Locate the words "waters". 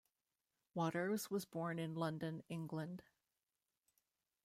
0.73-1.29